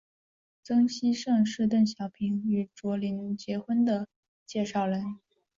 [0.63, 4.07] 曾希圣是邓小平与卓琳结婚的
[4.47, 5.19] 介绍人。